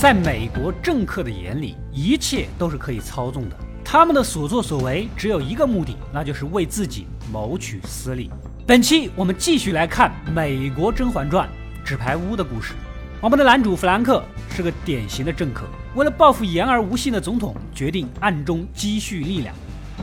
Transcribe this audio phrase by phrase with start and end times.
[0.00, 3.56] 在美国政客的眼里，一切都是可以操纵的。
[3.84, 8.30] 他们的所作所为只有一个目的，那就是为自己谋取私利。
[8.64, 11.48] 本期我们继续来看《美国甄嬛传》
[11.84, 12.74] 纸牌屋的故事。
[13.20, 15.66] 我们的男主弗兰克是个典型的政客，
[15.96, 19.52] 为了报复言而无信的总统，决定暗中积蓄力量。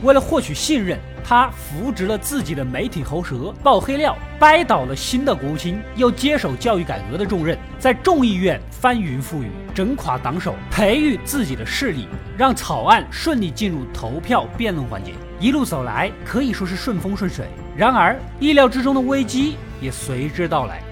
[0.02, 15.12] 为了获取信任，他扶植了自己的媒体喉舌，爆黑料，掰倒了新的国务卿，又接手教育改革的重任，在众议院翻云覆雨，整垮党首，培育自己的势力，让草案顺利进入投票辩论环节。
[15.40, 17.46] 一路走来，可以说是顺风顺水。
[17.74, 20.82] 然而，意料之中的危机也随之到来。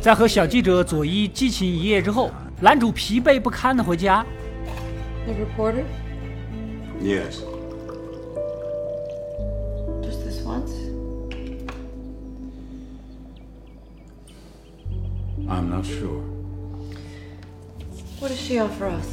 [0.00, 4.24] 在和小记者佐伊激情一夜之后，男主疲惫不堪的回家。
[5.26, 5.86] The reporter?
[7.00, 7.42] Yes.
[10.02, 10.70] Just this once?
[15.48, 16.22] I'm not sure.
[18.20, 19.08] What does she offer us?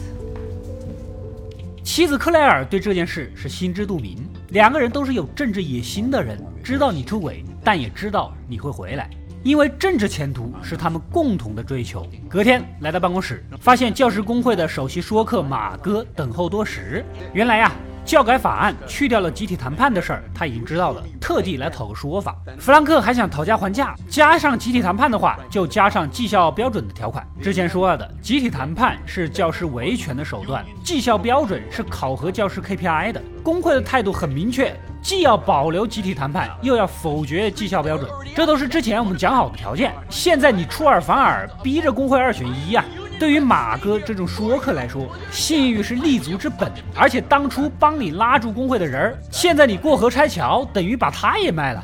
[1.84, 4.18] 妻子克莱尔对这件事是心知肚明，
[4.50, 9.10] 两个人都是有政治野心的人，知道你出轨，但也知道你会回来。
[9.44, 12.06] 因为政治前途是他们共同的追求。
[12.30, 17.04] 隔天来到办公室，发现教师工会的首席说客马哥等候多时。
[17.34, 17.72] 原来呀，
[18.04, 22.36] 教改法案去掉了集体谈判的事儿，他已经知道了，特地来讨个说法。
[22.60, 27.26] 弗兰克还想讨价还价，加上集体谈判的话，就加上绩效标准的条款。
[27.42, 33.22] 之前说了的，集体谈判是教师维权的手段，绩效标准是考核教师 KPI 的。
[33.44, 34.76] 工会的态度很明确。
[35.02, 39.92] 既要保留集体谈判，又要否决绩效标准，这都是之前我们讲好的条件。
[40.12, 42.86] 现在你出尔反尔，逼着工会二选一呀！
[43.21, 51.83] 对于马哥这种说客来说，信誉是立足之本，而且当初帮你拉住工会的人，现在你过河拆桥，等于把他也卖了。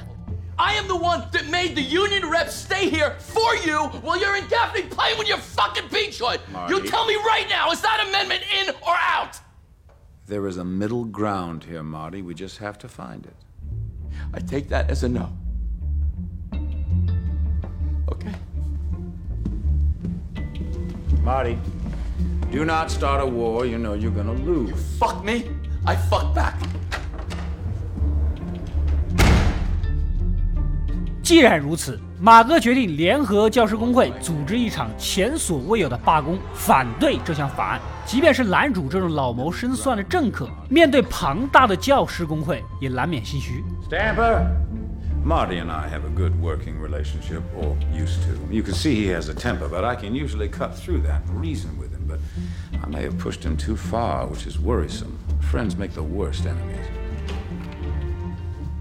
[0.57, 4.37] I am the one that made the union reps stay here for you while you're
[4.37, 6.41] in Gaffney playing with your fucking beachhood.
[6.69, 9.41] You tell me right now, is that amendment in or out?
[10.29, 12.23] There is a middle ground here, Marty.
[12.23, 13.35] We just have to find it.
[14.33, 15.31] I take that as a no.
[18.13, 18.35] Okay.
[21.28, 21.58] Marty,
[22.54, 23.66] do not start a war.
[23.66, 24.70] You know you're gonna lose.
[24.70, 25.44] You Fuck me,
[25.86, 26.54] I fuck back.
[31.22, 37.82] 既然如此，马哥决定联合教师工会组织一场前所未有的罢工，反对这项法案。
[38.06, 43.62] 即便是男主这种老谋深算的政客，面对庞大的教师工会，也难免心虚。
[43.90, 44.46] Stamper,
[45.23, 48.39] Marty and I have a good working relationship, or used to.
[48.51, 51.41] You can see he has a temper, but I can usually cut through that and
[51.41, 52.05] reason with him.
[52.07, 52.19] But
[52.83, 55.19] I may have pushed him too far, which is worrisome.
[55.41, 56.87] Friends make the worst enemies.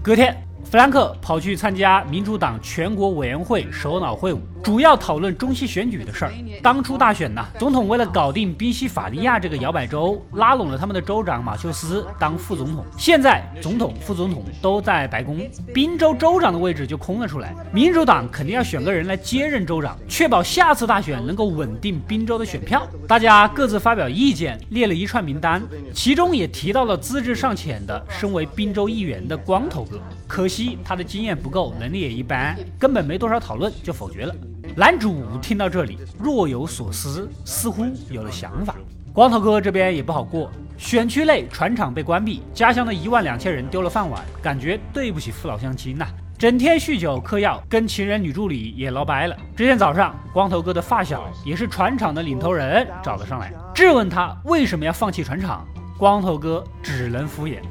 [0.02, 0.52] 隔天。
[0.72, 6.33] 弗兰克跑去参加民主党全国委员会首脑会晤， 主要讨论中期选举的事儿。
[6.61, 12.83] 当初大选呢，总统为了搞定宾夕法尼亚这个摇摆州，拉拢了他们的州长马修斯当副总统。
[12.97, 15.39] 现在总统、副总统都在白宫，
[15.73, 17.55] 宾州州长的位置就空了出来。
[17.71, 22.85] 民主党肯定要选个人来接任州长，确保下次大选能够稳定宾州的选票。
[23.07, 25.61] 大家各自发表意见，列了一串名单，
[25.93, 29.99] 其中也提到了资质尚浅的身为宾州议员的光头哥。
[30.27, 30.77] 可惜。
[30.83, 34.33] 他的经验不够，能力也一般，根本没多少讨论就否决了。
[34.79, 38.75] 男主听到这里若有所思，似乎有了想法。
[39.11, 46.05] 光头哥这边也不好过，选区内船厂被关闭，家乡的一万两千人丢了饭碗，感觉对不起父老乡亲呐。
[46.37, 49.35] 整天酗酒嗑药，跟情人女助理也闹掰了。
[49.55, 55.65] 这天早上，光头哥的发小也是船厂的领头人找了上来，质问他为什么要放弃船厂。
[55.97, 57.61] 光头哥只能敷衍。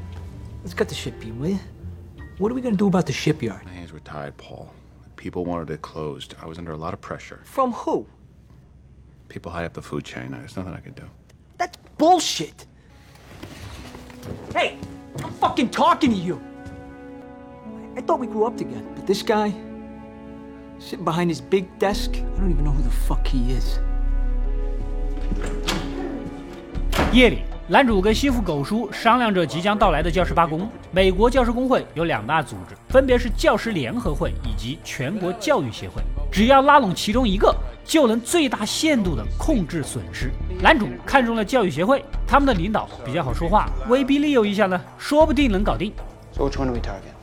[2.37, 3.61] What are we gonna do about the shipyard?
[3.63, 4.65] My hands were tied, Paul.
[5.27, 6.35] People wanted it closed.
[6.41, 7.41] I was under a lot of pressure.
[7.43, 8.07] From who?
[9.27, 10.31] People high up the food chain.
[10.31, 11.03] There's nothing I could do.
[11.57, 12.65] That's bullshit.
[14.53, 14.77] Hey,
[15.21, 16.41] I'm fucking talking to you.
[17.97, 19.53] I thought we grew up together, but this guy,
[20.79, 23.79] sitting behind his big desk, I don't even know who the fuck he is.
[27.11, 30.69] 夜里，男主跟心腹狗叔商量着即将到来的教师罢工。
[30.89, 36.01] 美国教师工会有两大组织，分别是教师联合会以及全国教育协会。
[36.31, 37.53] 只要拉拢其中一个，
[37.83, 40.31] 就能最大限度地控制损失。
[40.61, 45.91] 男主看中了教育协会，他们的领导比较好说话，威逼利诱一下呢，说不定能搞定。
[46.31, 47.17] So which one are we targeting?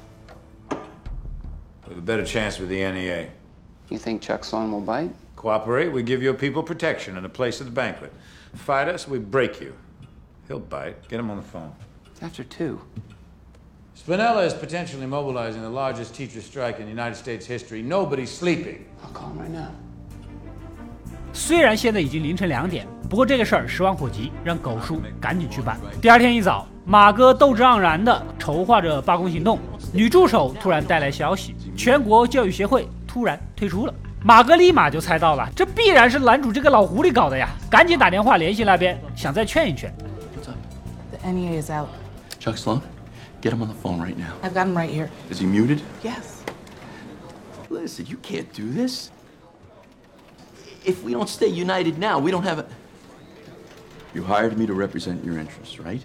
[1.88, 3.28] With a better chance with the NEA.
[3.88, 5.08] You think Chuck Sloan will bite?
[5.36, 8.10] Cooperate, we give your people protection and a place at the banquet.
[8.54, 9.72] Fight us, we break you.
[10.48, 10.96] He'll bite.
[11.08, 11.70] Get him on the phone.
[12.20, 12.78] After two.
[13.96, 17.82] Spinella is potentially mobilizing the largest teacher strike in United States history.
[17.82, 18.86] Nobody's sleeping.
[19.02, 19.70] I'll call him right now.
[21.32, 25.78] 虽然现在已经凌晨两点，不过这个事儿十万火急，让狗叔赶紧去办。
[26.00, 29.58] 第二天一早，马哥斗志盎然地筹划着罢工行动，
[29.92, 33.94] 女助手突然带来消息，全国教育协会突然退出了。
[34.22, 37.48] 马哥立马就猜到了，这必然是男主这个老狐狸搞的呀！
[37.68, 39.92] 赶紧打电话联系那边，想再劝一劝。
[41.23, 41.89] The NEA is out.
[42.39, 42.81] Chuck Sloan,
[43.41, 44.33] get him on the phone right now.
[44.43, 45.09] I've got him right here.
[45.29, 45.81] Is he muted?
[46.03, 46.43] Yes.
[47.69, 49.11] Listen, you can't do this.
[50.85, 52.65] If we don't stay united now, we don't have a.
[54.13, 56.03] You hired me to represent your interests, right?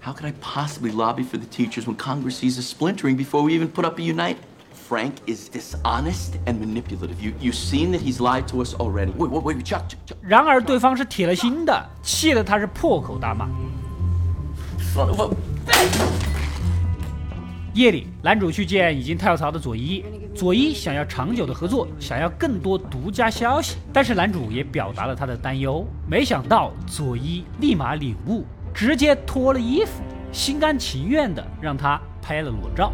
[0.00, 3.54] How could I possibly lobby for the teachers when Congress sees us splintering before we
[3.54, 4.38] even put up a unite?
[4.72, 7.20] Frank is dishonest and manipulative.
[7.20, 9.12] You you've seen that he's lied to us already.
[9.12, 13.48] Wait, wait, wait, Chuck, Chuck, Chuck 然而对方是铁了心的，气得他是破口大骂。
[14.95, 15.35] Son of a bitch!
[17.73, 20.05] 夜里，男主去见已经跳槽的佐伊。
[20.33, 25.85] 佐伊想要长久的合作，想要更多独家消息，但是男主也表达了他的担忧。
[26.07, 30.01] 没想到佐伊立马领悟，直接脱了衣服，
[30.31, 32.93] 心甘情愿的让他拍了裸照。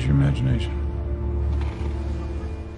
[0.00, 0.70] Use your imagination.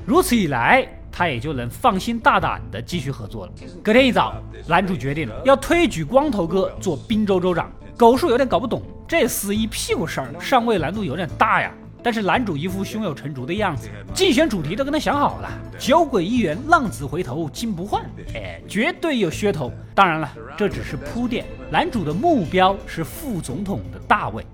[0.04, 3.52] 如此一来，他也就能放心大胆的继续合作了。
[3.82, 4.34] 隔天一早，
[4.66, 7.70] 男主决定了要推举光头哥做滨州州长。
[7.96, 11.72] 狗叔有点搞不懂，这死一屁股事儿，上位难度有点大呀。
[12.04, 15.48] 但是男主一副胸有成竹的样子，竞选主题都跟他想好了：
[15.78, 18.02] 酒鬼议员，浪子回头金不换。
[18.34, 19.72] 哎，绝对有噱头。
[19.94, 24.44] 当然了，这只是铺垫，男主的目标是副总统的大位。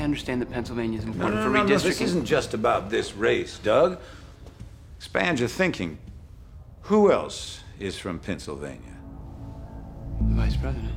[0.00, 2.04] I understand that Pennsylvania is No, important no, for no, this redistricting.
[2.04, 3.98] isn't just about this race, Doug.
[4.98, 5.98] Expand your thinking.
[6.84, 8.96] Who else is from Pennsylvania?
[10.20, 10.96] The vice president.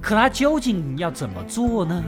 [0.00, 2.02] 可他究竟要怎么做呢？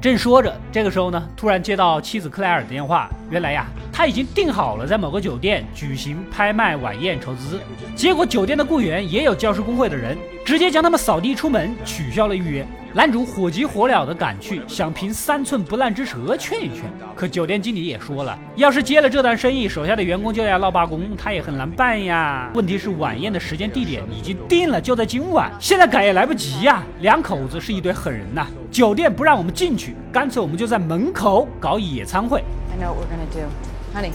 [0.00, 3.08] 正说着，这个时候呢，突然接到妻子克莱尔的电话。
[3.30, 7.60] 原来呀，他已经订好了在某个酒店举行拍卖晚宴筹资。
[7.94, 12.66] 结果酒店的雇员也有教师工会的人，直接将他们扫地出门，取消了预约。
[12.92, 16.90] 男主火急火燎的赶去，想凭三寸不烂之舌劝一劝。
[17.14, 22.50] 可酒店经理也说了，要是接了这单生意，手下的员工就要闹罢工，他也很难办呀。
[22.52, 26.82] 问题是晚宴的时间地点已经定了，就在今晚，现在改也来不及呀。
[26.98, 32.42] 两口子是一堆狠人呐，酒店不让我们进去，干脆我们就在门口搞野餐会。
[32.72, 33.46] I know what we're gonna do.
[33.94, 34.10] Honey,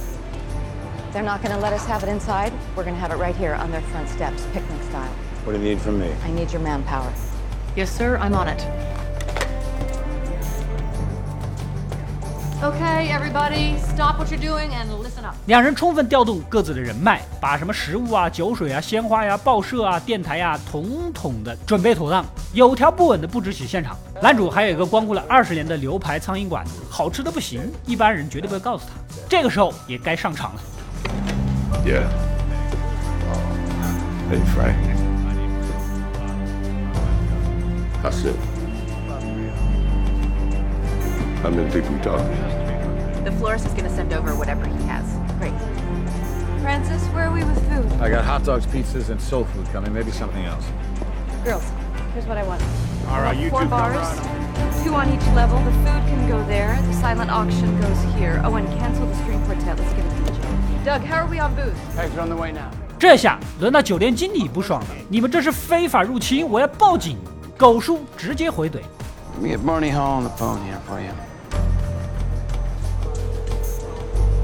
[1.14, 2.52] they're not gonna let us have it inside.
[2.76, 5.14] We're gonna have it right here on their front steps, picnic style.
[5.46, 6.08] What do you need from me?
[6.26, 7.10] I need your manpower.
[7.76, 8.64] Yes, sir, I'm on it.
[12.64, 15.36] Okay, everybody, stop what you're doing and listen up.
[15.48, 23.98] 两人充分调动各自的人脉，把什么食物啊、酒水啊、鲜花呀、报社啊、电台呀，统统的准备妥当，有条不紊的布置起现场。
[24.22, 28.94] 男主还有一个光顾了二十年的牛排苍蝇馆子，好吃的不行，一般人绝对不会告诉他。
[29.28, 30.62] 这个时候也该上场了。
[31.86, 32.08] Yeah.
[34.32, 35.05] Hey, Frank.
[38.05, 38.37] That's it.
[41.43, 42.25] I didn't think we talked.
[43.25, 45.05] The florist is gonna send over whatever he has.
[45.39, 45.55] Great.
[46.63, 47.91] Francis, where are we with food?
[48.01, 49.93] I got hot dogs, pizzas, and soul food coming.
[49.93, 50.65] Maybe something else.
[51.45, 51.65] Girls,
[52.13, 52.63] here's what I want.
[53.09, 55.59] All right, you Four two come bars, right two on each level.
[55.65, 56.79] The food can go there.
[56.83, 58.41] The silent auction goes here.
[58.45, 59.79] Oh, and cancel the string quartet.
[59.79, 60.85] Let's get a DJ.
[60.85, 61.75] Doug, how are we on booze?
[61.95, 62.71] Tags are on the way now.
[62.99, 67.17] 这下轮到酒店经理不爽了，你们这是非法入侵，我要报警！
[67.57, 68.81] 狗叔直接回怼。
[69.35, 71.13] Let me get Barney Hall on the phone here for you.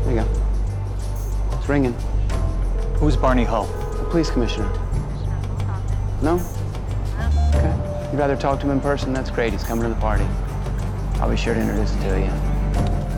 [0.05, 0.26] There you go.
[1.59, 1.95] It's ringing.
[3.00, 3.67] Who's Barney Hull?
[3.99, 4.71] The police commissioner.
[6.23, 6.41] No?
[7.55, 7.75] Okay.
[8.11, 9.12] You'd rather talk to him in person?
[9.12, 9.53] That's great.
[9.53, 10.25] He's coming to the party.
[11.21, 12.31] I'll be sure to introduce him to you.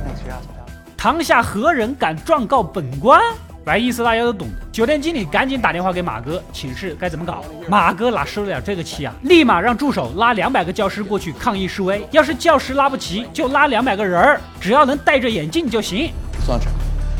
[0.05, 0.73] Thanks for your hospitality.
[0.97, 3.21] 堂下何人敢状告本官？
[3.66, 4.56] 反正意思大家都懂的。
[4.72, 7.46] 酒店经理赶紧打电话给马哥，请示该怎么搞。
[7.68, 9.16] 马哥哪受得了这个气啊？
[9.22, 12.06] 立马让助手拉两百个教师过去抗议示威。
[12.12, 16.12] 要是教师拉不齐，就拉两百个人儿，只要能戴着眼镜就行。
[16.46, 16.68] Sandra,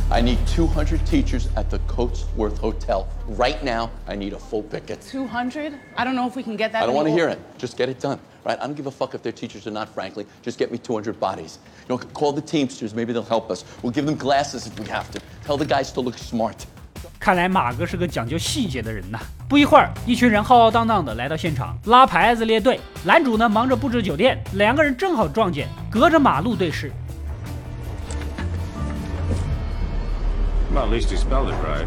[0.10, 3.06] I need 200 teachers at the Coatsworth Hotel.
[3.38, 4.98] Right now, I need a full picket.
[5.10, 5.72] 200?
[5.96, 6.84] I don't know if we can get that.
[6.84, 7.40] I don't want to hear it.
[7.58, 8.20] Just get it done.
[8.45, 8.59] Right?
[8.61, 10.27] I don't give a fuck if they're teachers or not, frankly.
[10.43, 11.59] Just get me 200 bodies.
[11.89, 12.95] You know, call the Teamsters.
[12.95, 13.65] Maybe they'll help us.
[13.83, 15.21] We'll give them glasses if we have to.
[15.45, 16.65] Tell the guys to look smart.
[17.21, 19.19] 看来马哥是个讲究细节的人呐。
[19.49, 22.81] 不一会儿，一群人浩浩荡荡的来到现场，拉牌子列队。
[23.05, 26.93] 男主呢忙着布置酒店，两个人正好撞见，隔着马路对视。
[30.73, 31.87] Well, at least he spelled it right.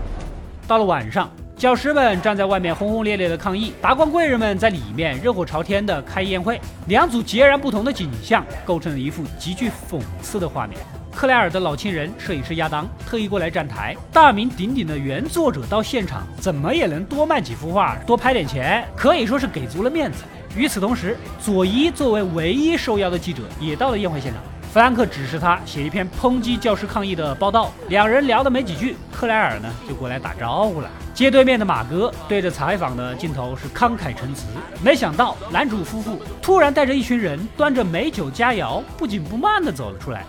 [0.67, 6.60] 到了晚上， 教师们站在外面轰轰烈烈的抗议，达官贵人们在里面热火朝天的开宴会。
[6.86, 10.78] 两组截然不同的景象，构成了一幅极具讽刺的画面。
[11.14, 20.24] 克莱尔的老情人摄影师亚当特意过来站台，大名鼎鼎的原作者到现场，怎么也能多卖几幅画，多拍点钱，可以说是给足了面子。
[20.54, 24.42] 与此同时，佐伊作为唯一受邀的记者也到了宴会现场。
[24.76, 30.90] 弗兰克指示他写一篇抨击教师抗议的报道，两人聊的没几句，克莱尔呢就过来打招呼了。
[31.14, 34.44] 街对面的马哥对着采访的镜头是慷慨陈词，
[34.84, 40.26] 没想到男主夫妇突然带着一群人，端着美酒佳肴，不紧不慢地走了出来。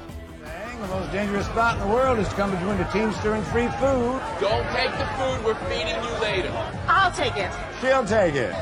[0.80, 3.68] The most dangerous spot in the world is to come between the teamster and free
[3.82, 4.16] food.
[4.40, 5.44] Don't take the food.
[5.44, 6.52] We're feeding you later.
[6.88, 7.52] I'll take it.
[7.82, 8.56] She'll take it.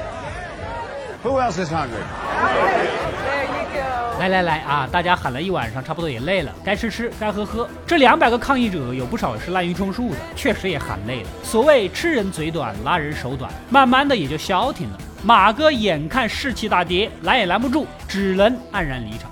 [1.21, 2.01] Who else is hungry?
[4.17, 4.87] 来来来啊！
[4.89, 7.67] 大家喊了一晚上，差不多也累了，该吃吃，该喝喝。
[7.85, 11.29] 这两百个抗议者有不少是滥竽充数的，确实也喊累了。
[11.43, 14.97] 所谓吃人嘴短，拉人手短，慢慢的也就消停了。
[15.21, 19.29] 马哥眼看士气大跌，拦也拦不住，只能黯然离场。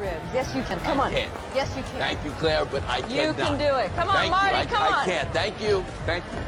[0.00, 0.34] Ribs.
[0.34, 0.78] Yes, you can.
[0.84, 1.12] Come on.
[1.54, 2.00] Yes, you can.
[2.00, 3.90] Thank you, Claire, but I You can do it.
[3.94, 4.94] Come on, Marty, come on.
[4.94, 5.26] I can't.
[5.32, 5.82] Thank you.
[6.06, 6.40] Thank you.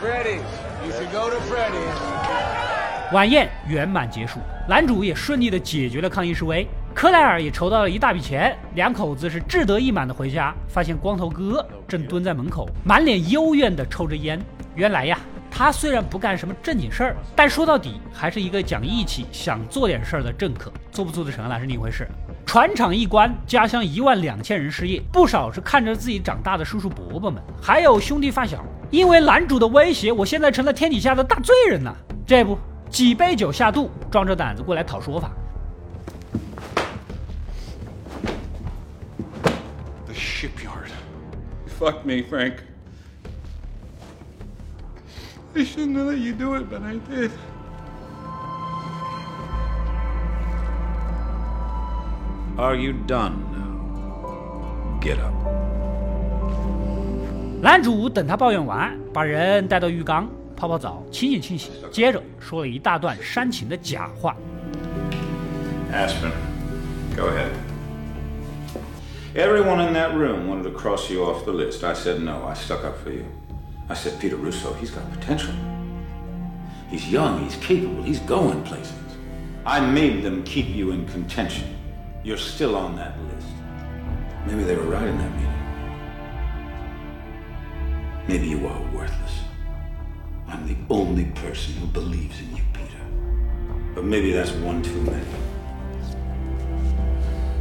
[0.00, 0.42] Freddy's.
[0.84, 3.12] You should go to Freddy's.
[3.12, 6.66] 晚宴圆满结束，男主也顺利的解决了抗议示威，
[7.00, 14.38] 克莱尔也筹到了一大笔钱，两口子是志得意满的回家，发现光头哥正蹲在门口，满脸幽怨的抽着烟。
[14.74, 15.18] 原来呀，
[15.50, 22.06] 他虽然不干什么正经事儿，但说到底还是一个讲义气、想做点事儿的政客，做不做得成那是另一回事。
[22.44, 28.62] 船厂一关，家乡一万两千人失业，不少是看着自己长大的叔叔伯伯们，还有兄弟发小。
[28.90, 31.94] 因为男主的威胁，我现在成了天底下的大罪人呐！
[32.26, 32.58] 这不，
[32.90, 35.32] 几杯酒下肚，壮着胆子过来讨说法。
[40.39, 40.89] shipyard.
[41.79, 42.63] Fuck me, Frank.
[45.55, 47.31] I shouldn't have let you do it, but I did.
[52.57, 54.99] Are you done now?
[55.01, 55.33] Get up.
[57.61, 64.35] 男主等他抱怨完，把人带到浴缸泡泡澡，清洗清洗，接着说了一大段煽情的假话。
[65.91, 66.31] Aspen,
[67.15, 67.68] go ahead.
[69.36, 71.84] Everyone in that room wanted to cross you off the list.
[71.84, 72.42] I said no.
[72.42, 73.24] I stuck up for you.
[73.88, 75.54] I said, Peter Russo, he's got potential.
[76.88, 78.92] He's young, he's capable, he's going places.
[79.64, 81.76] I made them keep you in contention.
[82.24, 83.46] You're still on that list.
[84.46, 85.46] Maybe they were right in that meeting.
[88.26, 89.40] Maybe you are worthless.
[90.48, 93.04] I'm the only person who believes in you, Peter.
[93.94, 95.39] But maybe that's one too many.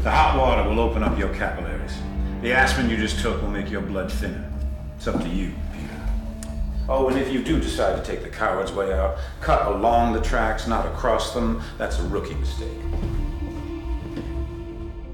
[0.09, 1.93] The hot water will open up your capillaries.
[2.41, 4.43] The aspirin you just took will make your blood thinner.
[4.97, 6.01] It's up to you, Peter.
[6.87, 10.19] Oh, and if you do decide to take the coward's way out, cut along the
[10.19, 11.61] tracks, not across them.
[11.77, 12.73] That's a rookie mistake.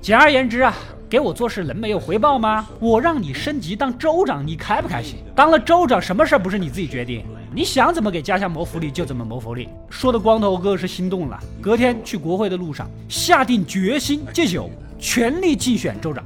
[0.02, 0.74] 简而言之啊，
[1.10, 2.66] 给我做事能没有回报吗？
[2.80, 5.18] 我让你升级当州长，你开不开心？
[5.36, 7.26] 当了州长，什么事儿不是你自己决定？
[7.54, 9.68] 你想怎么给家乡谋福利就怎么谋福利。
[9.90, 14.70] 说的光头哥是心动了，隔天去国会的路上，下定决心戒酒，
[15.05, 16.25] 全力竞选州长。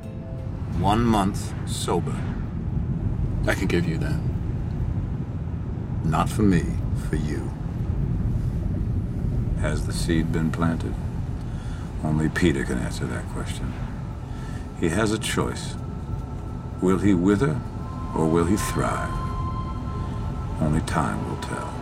[0.80, 2.14] One month sober.
[3.46, 4.18] I can give you that.
[6.04, 6.62] Not for me,
[7.08, 7.50] for you.
[9.60, 10.94] Has the seed been planted?
[12.02, 13.72] Only Peter can answer that question.
[14.80, 15.74] He has a choice.
[16.82, 17.56] Will he wither
[18.14, 19.12] or will he thrive?
[20.60, 21.77] Only time will tell.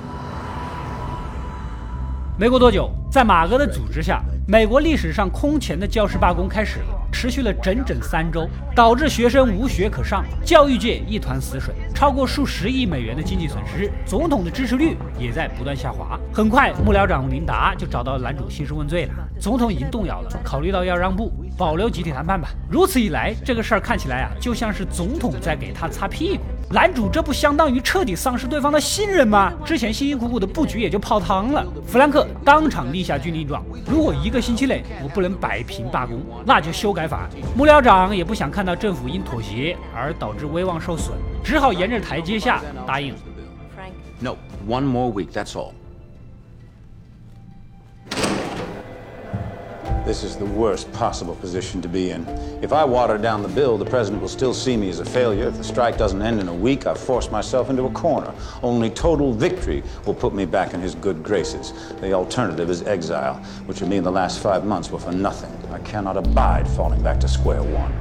[2.40, 16.20] 没过多久，在马哥的组织下，美国历史上空前的教师罢工开始了，持续了整整三周，导致学生无学可上，教育界一团死水，超过数十亿美元的经济损失，总统的支持率也在不断下滑。
[16.32, 22.50] 很快，幕僚长琳达就找到男主兴师问罪了，总统已经动摇了，考虑到要让步，保留集体谈判吧。
[22.70, 26.44] 如此一来，这个事儿看起来啊，就像是总统在给他擦屁股。
[26.70, 29.54] 男主这不相当于彻底丧失对方的信任吗？
[29.64, 31.66] 之前辛辛苦苦的布局也就泡汤了。
[31.86, 37.30] 弗兰克当场立下军令状，如果一个星期内我不能摆平罢工，那就修改法案。
[37.56, 43.16] 幕僚长也不想看到政府因妥协而导致威望受损，只好沿着台阶下答应。
[44.20, 44.36] No,
[44.68, 45.72] one more week, that's all.
[50.08, 52.26] This is the worst possible position to be in.
[52.62, 55.50] If I water down the bill, the president will still see me as a failure.
[55.50, 58.34] If the strike doesn't end in a week, I've forced myself into a corner.
[58.64, 61.74] Only total victory will put me back in his good graces.
[62.00, 63.36] The alternative is exile,
[63.66, 65.52] which would mean the last five months were for nothing.
[65.74, 67.92] I cannot abide falling back to square one.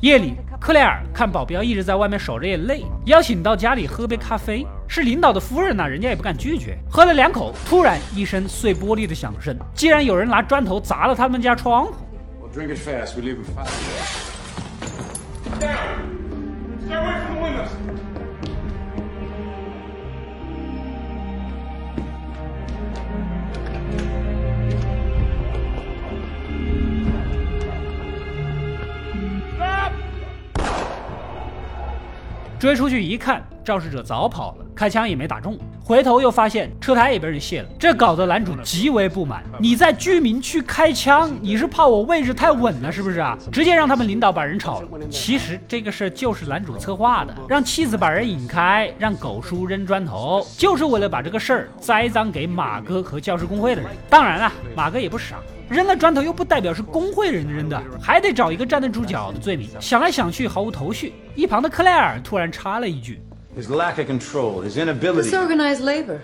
[0.00, 4.64] 夜里，克莱尔看保镖一直在外面守着也累，邀请到家里喝杯咖啡。
[4.86, 6.78] 是领导的夫人呐、人家也不敢拒绝。
[6.88, 11.94] 喝了两口，突然一声碎玻璃的响声，竟然有人拿砖头砸了他们家窗户。
[12.40, 13.16] Well, drink it fast.
[13.16, 13.38] We leave
[32.62, 35.58] 追出去一看，肇事者早跑了，开枪也没打中。
[35.84, 39.42] 回头又发现车胎也被人卸了，这搞得男主极为不满。
[39.58, 43.36] 你在居民区开枪，你是怕我位置太稳了是不是啊？
[43.50, 44.88] 直接让他们领导把人炒了。
[45.10, 53.90] 其实这个事儿就是男主策划的，让妻子把人引开，让狗叔扔砖头，就是为了把这个事儿栽赃给马哥和教师工会的人。
[54.08, 55.36] 当然了，马哥也不傻。
[55.68, 59.68] 扔了砖头又不代表是工会人扔的，还得找一个站得住脚的罪名。
[59.80, 61.14] 想来想去毫无头绪。
[61.34, 63.22] 一旁的克莱尔突然插了一句
[63.54, 65.28] His lack of control, his inability.
[65.28, 66.20] Disorganized labor.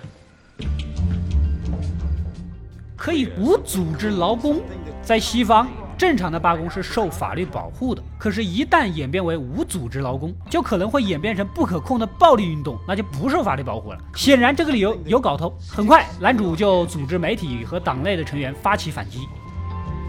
[2.97, 4.63] 可以无组织劳工。
[5.03, 5.69] 在西方，
[5.99, 13.99] 正常的罢工是受法律保护的，可是，一旦演变为无组织劳工，就可能会演变成不可控的暴力运动，那就不受法律保护了。
[14.15, 15.55] 显然，这个理由有搞头。
[15.69, 19.29] 很快，男主就组织媒体和党内的成员发起反击。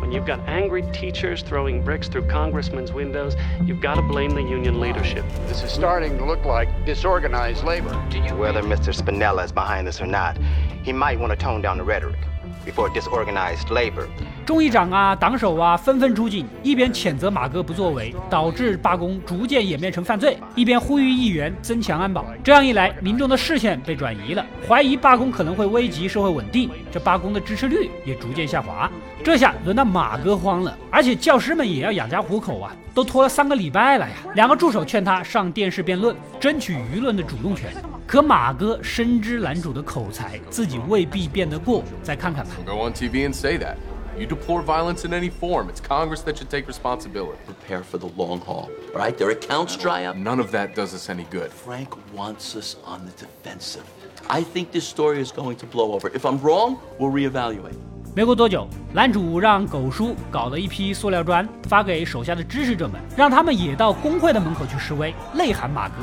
[0.09, 4.41] When you've got angry teachers throwing bricks through congressmen's windows, you've got to blame the
[4.41, 5.23] union leadership.
[5.45, 7.93] This is starting to look like disorganized labor.
[8.35, 8.91] Whether Mr.
[8.91, 10.39] Spinella is behind this or not,
[10.81, 12.17] he might want to tone down the rhetoric
[12.65, 14.07] before disorganized labor.
[14.45, 22.25] 众议长啊，党首啊，纷纷出警，一边谴责马哥不作为，导致罢工逐渐演变成犯罪，一边呼吁议员增强安保。
[22.43, 28.89] 这样一来，民众的视线被转移了，怀疑罢工可能会危及社会稳定，这罢工的支持率也逐渐下滑。
[29.23, 34.15] 这下轮到马哥慌了，而且教师们也要养家糊口啊，都拖了三个礼拜了呀。
[34.33, 37.71] 两个助手劝他上电视辩论，争取舆论的主动权。
[38.09, 42.53] 可马哥深知男主的口才，自己未必辩得过，再看看吧。
[42.65, 43.75] Go on TV and say that.
[44.17, 45.67] You deplore violence in any form.
[45.69, 47.37] It's Congress that should take responsibility.
[47.45, 48.69] Prepare for the long haul.
[48.95, 50.17] All right, their accounts dry up.
[50.17, 51.51] None of that does us any good.
[51.51, 53.83] Frank wants us on the defensive.
[54.27, 56.09] I think this story is going to blow over.
[56.11, 57.77] If I'm wrong, we'll reevaluate.
[58.15, 65.93] 没过多久，男主让狗叔搞了一批塑料砖，发给手下的支持者们，让他们也到工会的门口去示威，内涵马哥。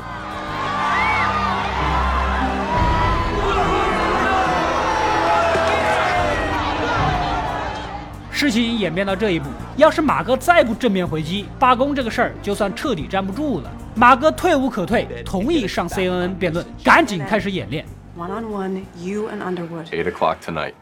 [8.37, 13.71] 事情演变到这一步，要是马哥再不正面回击，罢工这个事儿就算彻底站不住了。
[13.95, 17.83] 马哥退无可退，同意上 CNN 辩论，赶紧开始演练。
[18.15, 19.87] One on one, you and Underwood.
[19.87, 20.73] Eight o'clock tonight.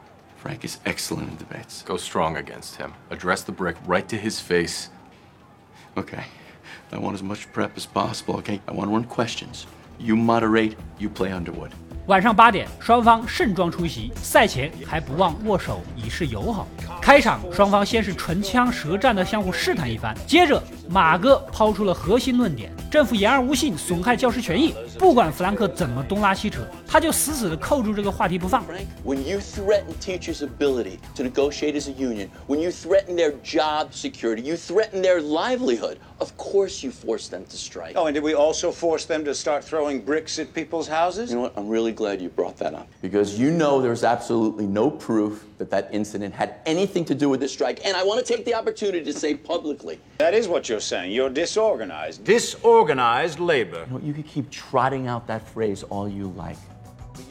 [0.44, 1.82] Frank is excellent in debates.
[1.86, 2.90] Go strong against him.
[3.10, 4.90] Address the brick right to his face.
[5.96, 6.26] Okay.
[6.92, 8.60] I want as much prep as possible, okay?
[8.68, 9.66] I want to run questions.
[9.98, 11.72] You moderate, you play Underwood.
[12.08, 16.68] 晚上八点，双方盛装出席，赛前还不忘握手以示友好。
[17.02, 24.75] 开场，双方先是唇枪舌战的相互试探一番，接着马哥抛出了核心论点：政府言而无信，损害教师权益。
[24.99, 28.65] 不管弗兰克怎么东拉西扯，他就死死地扣住这个话题不放。
[29.05, 33.93] When you threaten teachers' ability to negotiate as a union, when you threaten their job
[33.93, 37.93] security, you threaten their livelihood, of course you force them to strike.
[37.97, 41.31] Oh, and did we also force them to start throwing bricks at people's houses?
[41.31, 41.57] You know what?
[41.57, 42.89] I'm really glad you brought that up.
[43.01, 47.39] Because you know there's absolutely no proof that that incident had anything to do with
[47.41, 47.81] this strike.
[47.85, 49.99] And I want to take the opportunity to say publicly.
[50.19, 51.12] That is what you're saying.
[51.12, 52.24] You're disorganized.
[52.26, 53.86] Disorganized labor.
[53.88, 56.58] You, know, you can keep trotting out that phrase all you like.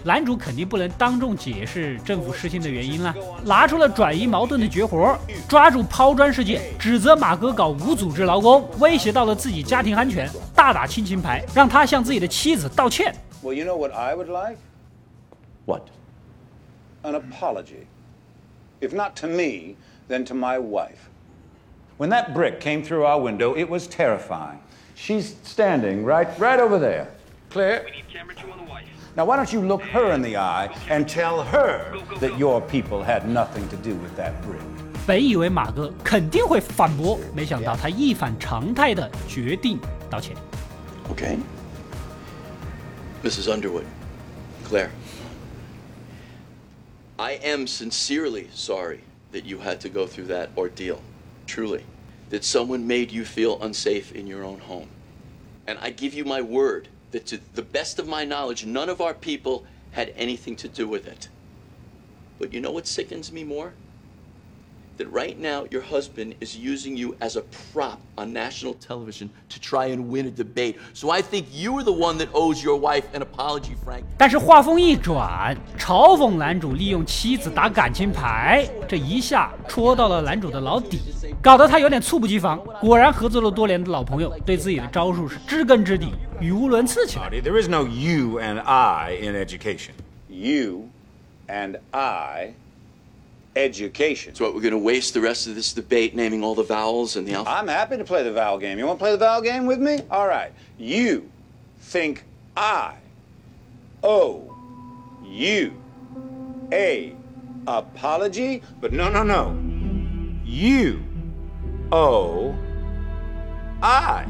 [0.03, 13.15] 男主肯定不能当众解释政府失信的原因了，拿出了转移矛盾的绝活，抓住抛砖事件，指责马哥搞无组织劳工，威胁到了自己家庭安全，大打亲情牌，让他向自己的妻子道歉。
[13.43, 14.59] Well, you know what I would like?
[15.67, 15.83] What?
[17.03, 17.87] An apology.
[18.81, 19.77] If not to me,
[20.09, 21.09] then to my wife.
[21.98, 24.60] When that brick came through our window, it was terrifying.
[24.96, 27.08] She's standing right right over there.
[27.50, 27.86] Claire?
[29.16, 33.04] Now, why don't you look her in the eye and tell her that your people
[33.04, 34.62] had nothing to do with that brick?
[35.08, 40.36] 本以为马哥肯定会反驳，没想到他一反常态的决定道歉。
[41.12, 41.40] Okay.
[43.24, 43.50] Mrs.
[43.50, 43.86] Underwood,
[44.64, 44.92] Claire,
[47.18, 49.00] I am sincerely sorry
[49.34, 51.00] that you had to go through that ordeal.
[51.47, 51.85] Truly.
[52.31, 54.89] That someone made you feel unsafe in your own home.
[55.67, 59.01] And I give you my word that to the best of my knowledge, none of
[59.01, 61.29] our people had anything to do with it.
[62.39, 63.73] But you know what sickens me more?
[64.98, 69.58] That right now your husband is using you as a prop on national television to
[69.58, 70.76] try and win a debate.
[70.94, 74.04] So I think you are the one that owes your wife an apology, Frank.
[74.18, 81.00] 但是话锋一转，嘲讽男主利用妻子打感情牌，这一下戳到了男主的老底，
[81.42, 82.60] 搞得他有点猝不及防。
[82.82, 87.30] 果然，合作了多年的老朋友对自己的招数是知根知底，语无伦次起来。
[87.30, 89.92] There is no you and I in education.
[90.28, 90.90] You
[91.48, 92.56] and I
[93.57, 94.35] education.
[94.35, 97.17] So what, we're going to waste the rest of this debate naming all the vowels
[97.17, 97.59] and the alphabet?
[97.59, 98.79] I'm happy to play the vowel game.
[98.79, 100.01] You want to play the vowel game with me?
[100.11, 100.53] All right.
[100.79, 101.31] You
[101.79, 102.25] think
[102.57, 102.97] I
[104.03, 104.57] owe
[105.25, 105.81] you
[106.73, 107.15] a
[107.67, 109.59] apology, but no, no, no.
[110.45, 111.03] You
[111.93, 112.57] owe
[113.83, 114.27] I.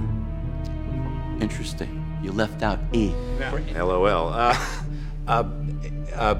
[1.40, 2.00] Interesting.
[2.22, 3.12] You left out E.
[3.74, 4.28] LOL.
[4.28, 4.56] Uh,
[5.26, 5.44] uh,
[6.14, 6.34] uh,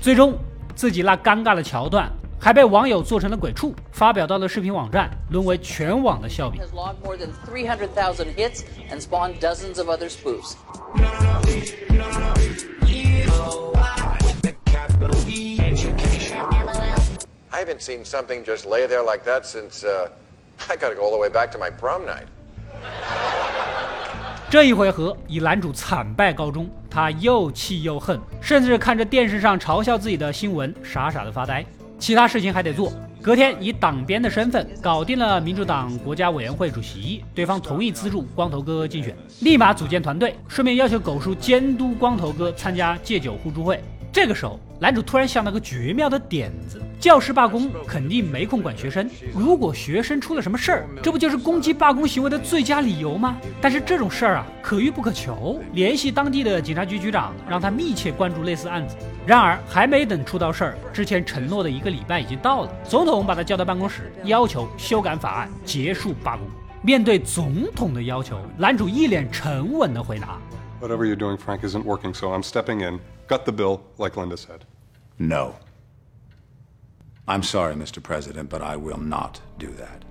[0.00, 0.36] 最终，
[0.75, 6.61] 自己那尴尬的桥段还被网友做成了鬼畜，发表到了视频网站，沦为全网的笑柄。
[6.61, 8.61] has logged more than 300,000 hits
[8.91, 10.55] and spawned dozens of other spoofs.
[17.49, 20.09] I haven't seen something just lay there like that since, uh,
[20.69, 22.27] I gotta go all the way back to my prom night.
[24.52, 31.64] 这一回合以男主惨败告终，他又气又恨，甚至看着电视上嘲笑自己的新闻，傻傻的发呆。
[31.98, 32.92] 其他事情还得做。
[33.22, 43.82] 隔天以党鞭的身份搞定了民主党国家委员会主席，对方同意资助光头哥竞选，立马组建团队，顺便要求狗叔监督光头哥参加戒酒互助会。
[44.12, 53.36] 这个时候，男主突然想到个绝妙的点子：教师罢工肯定没空管学生，如果学生出了什么事儿，这不就是攻击罢工行为的最佳理由吗？
[53.60, 58.94] 但是这种事儿啊，可遇不可求，联系当地的警察局局长，让他密切关注类似案子。
[59.26, 66.46] 然而，还没等出到事儿，之前承诺的一个礼拜已经到了，总统把他叫到办公室，要求修改法案，结束罢工。
[66.82, 70.38] 面对总统的要求，男主一脸沉稳的回答。
[70.80, 73.00] Whatever you're doing, Frank, isn't working, so I'm stepping in.
[73.26, 74.60] Gut the bill, like Linda said.
[75.16, 75.54] No.
[77.24, 78.00] I'm sorry, Mr.
[78.00, 80.02] President, but I will not do that.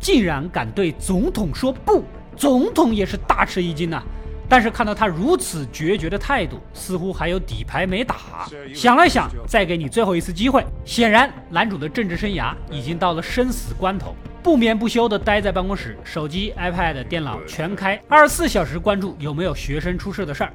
[0.00, 2.04] 竟然敢对总统说不，
[2.36, 4.02] 总统也是大吃一惊呐、
[4.48, 8.48] 但是看到他如此决绝的态度，似乎还有底牌没打。
[8.72, 10.64] 想了想，再给你最后一次机会。
[10.84, 20.52] 显然，男主的政治生涯已经到了生死关头，不眠不休地待在办公室，手机、iPad、电脑全开，二十四小时关注有没有学生出事的事儿。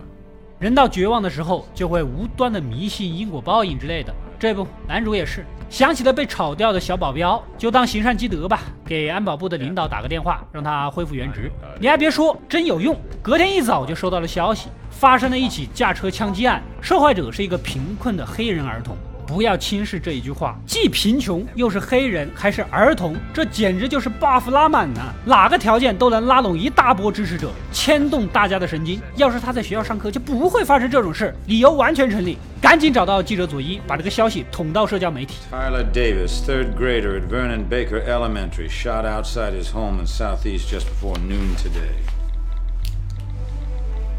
[0.59, 4.15] 人到绝望的时候，就会无端的迷信因果报应之类的。
[4.39, 11.53] 这不，男主也是想起了被炒掉的小保镖，就当行善积德吧，给安保部的领导打个电话，让他恢复原职。
[11.79, 12.99] 你还别说，真有用。
[13.21, 18.97] 隔天一早就收到了消息，发生了一起驾车枪击案，受害者是一个贫困的黑人儿童。
[19.27, 29.01] 不要轻视这一句话，既贫穷又是黑人，还是儿童，这简直就是 buff 拉满呐、哪个条件都能拉拢一大波支持者，牵动大家的神经。
[29.17, 32.37] 要是他在学校上课，就不会发生这种事，理由完全成立。
[32.61, 35.37] 赶紧找到记者佐伊，把这个消息捅到社交媒体。
[35.51, 41.19] Tyler Davis, third grader at Vernon Baker Elementary, shot outside his home in Southeast just before
[41.19, 41.95] noon today.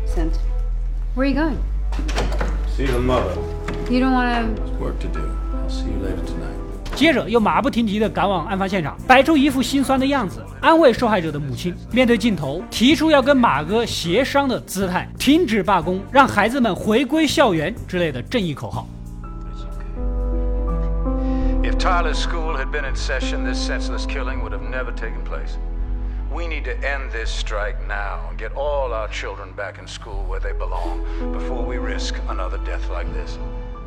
[0.05, 0.33] Sent.
[1.15, 1.57] Where are you going?
[2.75, 3.54] See the mother.
[3.89, 4.61] You don't want to.
[4.61, 5.21] There's work to do.
[5.53, 6.55] I'll see you later tonight.
[6.95, 11.75] 接着又马不停蹄地赶往案发现场，摆出一副心酸的样子，安慰受害者的母亲。
[11.91, 18.87] 面对镜头，提出要跟马哥协商的姿态，停止罢工，让孩子们回归校园之类的正义口号。
[21.61, 25.57] If Tyler's school had been in session, this senseless killing would have never taken place.
[26.33, 30.25] We need to end this strike now and get all our children back in school
[30.27, 33.37] where they belong before we risk another death like this.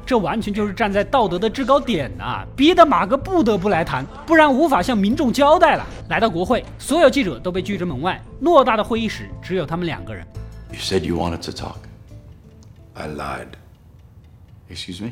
[0.07, 5.85] 这完全就是站在道德的制高点呐、逼得马哥不得不来谈，不然无法向民众交代了。
[6.09, 10.25] 来到国会，所有记者都被拒之门外，偌大的会议室只有他们两个人。
[10.71, 11.77] You said you wanted to talk.
[12.95, 13.49] I lied.
[14.69, 15.11] Excuse me?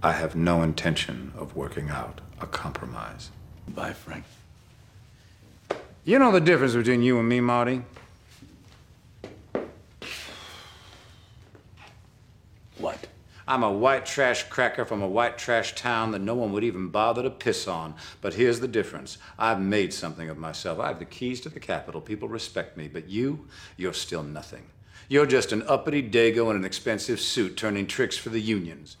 [0.00, 3.30] I have no intention of working out a compromise.
[3.74, 4.24] Bye, Frank.
[6.04, 7.82] You know the difference between you and me, Marty?
[13.47, 16.89] I'm a white trash cracker from a white trash town that no one would even
[16.89, 17.95] bother to piss on.
[18.19, 20.79] But here's the difference I've made something of myself.
[20.79, 22.01] I have the keys to the Capitol.
[22.01, 22.89] People respect me.
[22.89, 24.67] But you, you're still nothing.
[25.07, 28.97] You're just an uppity dago in an expensive suit turning tricks for the unions.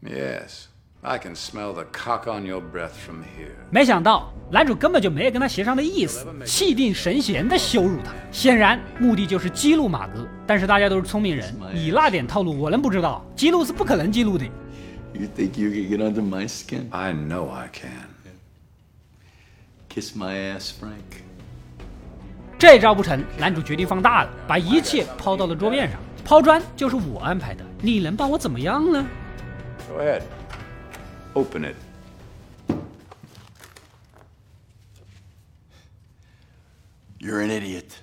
[0.00, 0.68] Yes,
[1.00, 3.54] I can smell the cock on your breath from here.
[3.70, 10.26] 没想到男主根本就没有跟他协商的意思，气定神闲的羞辱他，显然目的就是激怒马哥。
[10.44, 13.24] 但是大家都是聪明人，你那点套路我能不知道？
[13.36, 14.44] 激怒是不可能激怒的。
[15.12, 16.86] You think you can get under my skin?
[16.90, 18.08] I know I can.
[19.88, 21.22] Kiss my ass, Frank.
[22.58, 26.00] 这招不成，男主决定放大了，把一切抛到了桌面上。
[26.24, 29.06] 抛砖就是我安排的，你能把我怎么样呢
[29.88, 30.22] ？Go ahead.
[31.34, 31.76] Open it.
[37.18, 38.00] You're an idiot.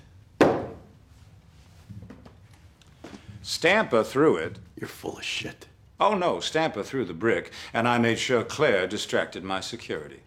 [3.42, 4.58] Stamper threw it.
[4.78, 5.66] You're full of shit.
[5.98, 10.20] Oh no, Stamper threw the brick, and I made sure Claire distracted my security.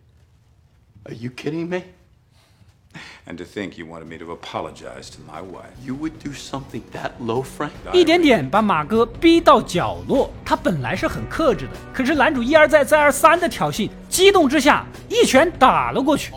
[1.05, 1.85] Are you kidding me?
[3.25, 5.71] And to think you wanted me to apologize to my wife.
[5.85, 7.71] You would do something that low, Frank?
[7.93, 10.31] 一点点把马哥逼到角落。
[10.43, 16.33] 他本来是很克制的，可是男主一而再再而三的挑衅，激动之下一拳打了过去。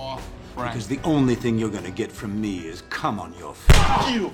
[0.55, 3.55] Because the only thing you're gonna get from me is come on your.
[4.15, 4.31] You!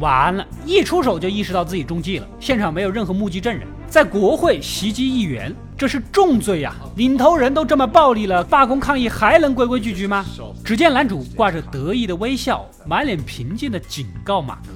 [0.00, 2.28] 完了，一出手就意识到自己中计了。
[2.40, 6.74] 现场没有任何目击证人，在国会袭击议员，这是重罪呀！
[6.96, 10.22] 领头人都这么暴力了，罢工抗议还能规规矩矩吗？
[10.62, 14.68] 只见男主挂着得意的微笑，满脸平静的警告马哥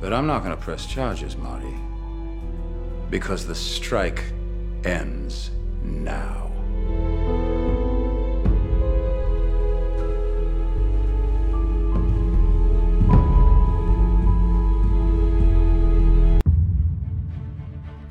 [0.00, 1.74] But I'm not gonna press charges, Marty.
[3.10, 4.22] Because the strike
[4.82, 5.50] ends
[5.82, 6.43] now.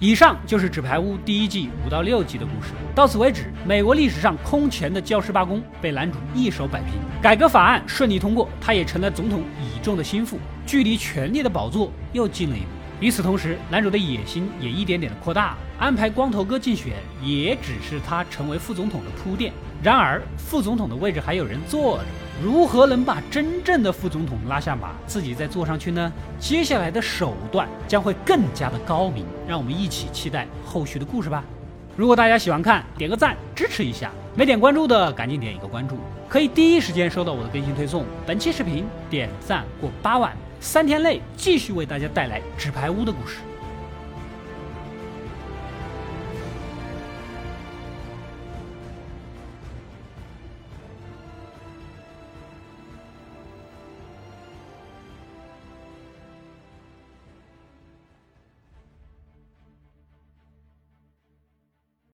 [0.04, 2.74] 以上就是《纸牌屋》第一季五到六集的故事。
[2.94, 12.68] 到此为止，美国历史上空前的教师罢工被男主一手摆平，改革法案顺利通过，他也成了总统倚重的心腹，距离权力的宝座又近了一步。
[13.00, 19.54] 与此同时，男主的野心也一点点的扩大，安排光头哥竞选也只是他成为副总统的铺垫。
[19.82, 22.04] 然而，副总统的位置还有人坐着，
[22.44, 26.12] 如何能把真正的副总统拉下马，自己再坐上去呢？
[26.38, 31.42] 接下来的手段将会更加的高明，让我们一起期待后续的故事吧。
[31.96, 35.96] 如果大家喜欢看，点个赞支持一下；没点关注的，赶紧点一个关注，
[36.28, 38.04] 可以第一时间收到我的更新推送。
[38.28, 43.38] 本期视频点赞过八万，三天内继续为大家带来纸牌屋的故事。